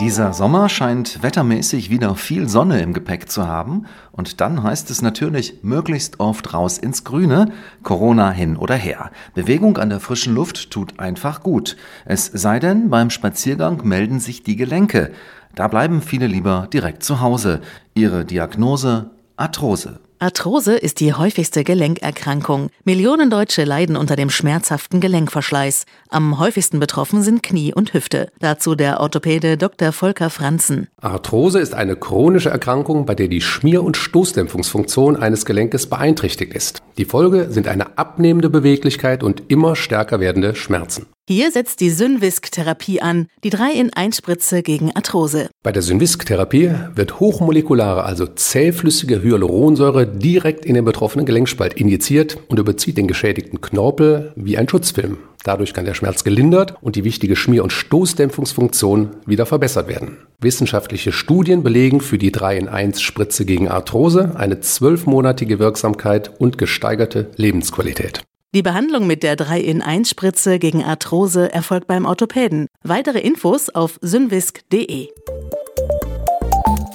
Dieser 0.00 0.32
Sommer 0.32 0.70
scheint 0.70 1.22
wettermäßig 1.22 1.90
wieder 1.90 2.14
viel 2.14 2.48
Sonne 2.48 2.80
im 2.80 2.94
Gepäck 2.94 3.30
zu 3.30 3.46
haben 3.46 3.84
und 4.12 4.40
dann 4.40 4.62
heißt 4.62 4.88
es 4.88 5.02
natürlich 5.02 5.58
möglichst 5.62 6.20
oft 6.20 6.54
raus 6.54 6.78
ins 6.78 7.04
Grüne, 7.04 7.52
Corona 7.82 8.30
hin 8.30 8.56
oder 8.56 8.76
her. 8.76 9.10
Bewegung 9.34 9.76
an 9.76 9.90
der 9.90 10.00
frischen 10.00 10.34
Luft 10.34 10.70
tut 10.70 10.98
einfach 10.98 11.42
gut. 11.42 11.76
Es 12.06 12.24
sei 12.24 12.58
denn, 12.58 12.88
beim 12.88 13.10
Spaziergang 13.10 13.86
melden 13.86 14.20
sich 14.20 14.42
die 14.42 14.56
Gelenke. 14.56 15.12
Da 15.54 15.68
bleiben 15.68 16.00
viele 16.00 16.28
lieber 16.28 16.66
direkt 16.72 17.02
zu 17.02 17.20
Hause. 17.20 17.60
Ihre 17.92 18.24
Diagnose 18.24 19.10
Arthrose. 19.36 20.00
Arthrose 20.22 20.76
ist 20.76 21.00
die 21.00 21.14
häufigste 21.14 21.64
Gelenkerkrankung. 21.64 22.68
Millionen 22.84 23.30
Deutsche 23.30 23.64
leiden 23.64 23.96
unter 23.96 24.16
dem 24.16 24.28
schmerzhaften 24.28 25.00
Gelenkverschleiß. 25.00 25.86
Am 26.10 26.38
häufigsten 26.38 26.78
betroffen 26.78 27.22
sind 27.22 27.42
Knie 27.42 27.72
und 27.72 27.94
Hüfte. 27.94 28.30
Dazu 28.38 28.74
der 28.74 29.00
Orthopäde 29.00 29.56
Dr. 29.56 29.92
Volker 29.92 30.28
Franzen. 30.28 30.88
Arthrose 31.00 31.58
ist 31.58 31.72
eine 31.72 31.96
chronische 31.96 32.50
Erkrankung, 32.50 33.06
bei 33.06 33.14
der 33.14 33.28
die 33.28 33.40
Schmier- 33.40 33.82
und 33.82 33.96
Stoßdämpfungsfunktion 33.96 35.16
eines 35.16 35.46
Gelenkes 35.46 35.86
beeinträchtigt 35.86 36.52
ist. 36.52 36.82
Die 36.98 37.06
Folge 37.06 37.50
sind 37.50 37.66
eine 37.66 37.96
abnehmende 37.96 38.50
Beweglichkeit 38.50 39.22
und 39.22 39.44
immer 39.48 39.74
stärker 39.74 40.20
werdende 40.20 40.54
Schmerzen. 40.54 41.06
Hier 41.32 41.52
setzt 41.52 41.78
die 41.78 41.90
Synvisk-Therapie 41.90 43.02
an, 43.02 43.28
die 43.44 43.52
3-in-1-Spritze 43.52 44.64
gegen 44.64 44.90
Arthrose. 44.96 45.48
Bei 45.62 45.70
der 45.70 45.80
Synvisk-Therapie 45.80 46.72
wird 46.96 47.20
hochmolekulare, 47.20 48.02
also 48.02 48.26
zähflüssige 48.26 49.22
Hyaluronsäure 49.22 50.08
direkt 50.08 50.64
in 50.64 50.74
den 50.74 50.84
betroffenen 50.84 51.26
Gelenkspalt 51.26 51.74
injiziert 51.74 52.36
und 52.48 52.58
überzieht 52.58 52.96
den 52.98 53.06
geschädigten 53.06 53.60
Knorpel 53.60 54.32
wie 54.34 54.58
ein 54.58 54.68
Schutzfilm. 54.68 55.18
Dadurch 55.44 55.72
kann 55.72 55.84
der 55.84 55.94
Schmerz 55.94 56.24
gelindert 56.24 56.74
und 56.80 56.96
die 56.96 57.04
wichtige 57.04 57.36
Schmier- 57.36 57.62
und 57.62 57.72
Stoßdämpfungsfunktion 57.72 59.10
wieder 59.24 59.46
verbessert 59.46 59.86
werden. 59.86 60.16
Wissenschaftliche 60.40 61.12
Studien 61.12 61.62
belegen 61.62 62.00
für 62.00 62.18
die 62.18 62.32
3-in-1-Spritze 62.32 63.44
gegen 63.44 63.68
Arthrose 63.68 64.32
eine 64.34 64.58
zwölfmonatige 64.58 65.60
Wirksamkeit 65.60 66.40
und 66.40 66.58
gesteigerte 66.58 67.30
Lebensqualität. 67.36 68.24
Die 68.52 68.62
Behandlung 68.62 69.06
mit 69.06 69.22
der 69.22 69.36
3-in-1-Spritze 69.36 70.58
gegen 70.58 70.82
Arthrose 70.82 71.52
erfolgt 71.52 71.86
beim 71.86 72.04
Orthopäden. 72.04 72.66
Weitere 72.82 73.20
Infos 73.20 73.68
auf 73.70 73.96
synvisk.de. 74.02 75.08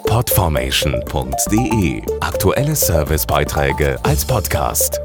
Podformation.de 0.06 2.02
Aktuelle 2.20 2.76
Servicebeiträge 2.76 3.98
als 4.04 4.26
Podcast. 4.26 5.00